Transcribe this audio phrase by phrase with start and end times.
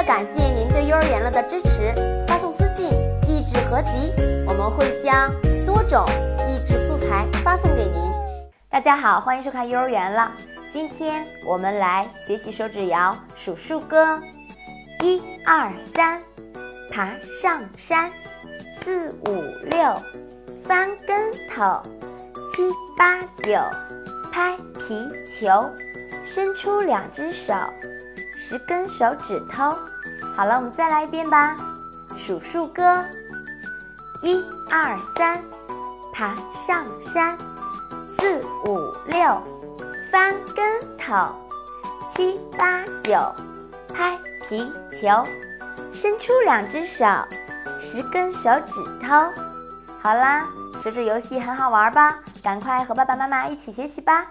[0.00, 1.94] 了感谢您对幼儿园了的支持，
[2.26, 2.90] 发送私信
[3.28, 4.10] “益智合集”，
[4.48, 5.30] 我们会将
[5.66, 6.06] 多种
[6.48, 8.10] 益智素材发送给您。
[8.70, 10.32] 大家好，欢迎收看幼儿园了。
[10.70, 14.18] 今天我们来学习手指谣数数歌：
[15.02, 16.22] 一二三，
[16.90, 17.10] 爬
[17.42, 18.10] 上山；
[18.80, 20.00] 四五六，
[20.66, 21.82] 翻跟头；
[22.54, 23.60] 七八九，
[24.32, 25.68] 拍皮球；
[26.24, 27.52] 伸出两只手。
[28.42, 29.76] 十根手指头，
[30.34, 31.54] 好了，我们再来一遍吧。
[32.16, 33.04] 数数歌：
[34.22, 35.38] 一二三，
[36.10, 37.36] 爬上山；
[38.08, 39.42] 四五六，
[40.10, 41.36] 翻跟头；
[42.08, 43.20] 七八九，
[43.94, 45.22] 拍皮球；
[45.92, 47.04] 伸出两只手，
[47.78, 49.30] 十根手指头。
[50.00, 50.48] 好啦，
[50.78, 52.18] 手指游戏很好玩吧？
[52.42, 54.26] 赶快和爸爸妈妈一起学习吧。